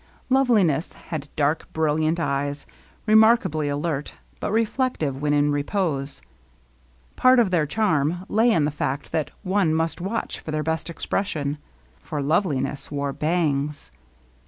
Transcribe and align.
Loveliness 0.31 0.93
had 0.93 1.29
dark, 1.35 1.71
brilliant 1.73 2.19
eyes, 2.19 2.65
remarkably 3.05 3.69
alert, 3.69 4.15
but 4.39 4.51
reflective 4.51 5.21
when 5.21 5.31
in 5.31 5.51
repose. 5.51 6.23
Part 7.15 7.37
of 7.37 7.51
their 7.51 7.67
charm 7.67 8.25
lay 8.27 8.49
in 8.49 8.65
the 8.65 8.71
fact 8.71 9.11
that 9.11 9.29
one 9.43 9.75
must 9.75 10.01
watch 10.01 10.39
for 10.39 10.49
their 10.49 10.63
best 10.63 10.89
expression; 10.89 11.59
for 12.01 12.19
Loveliness 12.19 12.89
wore 12.89 13.13
bangs. 13.13 13.91